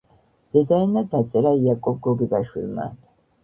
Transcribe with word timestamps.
დედაენა 0.55 1.03
დაწერა 1.11 1.53
იაკობ 1.67 2.03
გოგებაშვილმა 2.11 2.93